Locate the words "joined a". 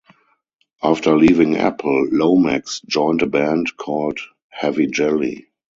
2.87-3.27